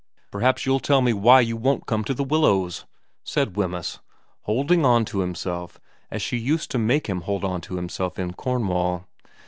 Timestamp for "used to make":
6.37-7.05